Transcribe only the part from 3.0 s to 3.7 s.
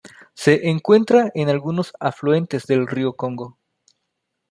Congo.